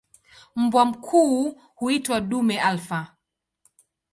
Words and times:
Mbwa 0.55 0.85
mkuu 0.85 1.59
huitwa 1.75 2.21
"dume 2.21 2.59
alfa". 2.61 3.15